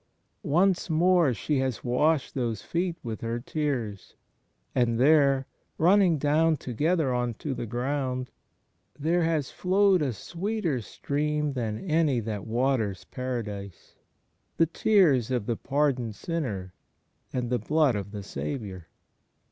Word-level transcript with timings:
Once 0.41 0.89
more 0.89 1.31
she 1.31 1.59
has 1.59 1.83
washed 1.83 2.33
those 2.33 2.63
feet 2.63 2.95
with 3.03 3.21
her 3.21 3.39
tears; 3.39 4.15
and 4.73 4.99
there, 4.99 5.45
running 5.77 6.17
down 6.17 6.57
together 6.57 7.13
on 7.13 7.35
to 7.35 7.53
the 7.53 7.67
ground, 7.67 8.31
there 8.97 9.21
has 9.21 9.51
flowed 9.51 10.01
a 10.01 10.11
sweeter 10.11 10.81
stream 10.81 11.53
than 11.53 11.77
any 11.77 12.19
that 12.19 12.47
waters 12.47 13.03
Paradise— 13.11 13.93
the 14.57 14.65
tears 14.65 15.29
of 15.29 15.45
the 15.45 15.55
par 15.55 15.93
doned 15.93 16.15
sinner 16.15 16.73
and 17.31 17.51
the 17.51 17.59
Blood 17.59 17.95
of 17.95 18.09
the 18.09 18.23
Saviour. 18.23 18.87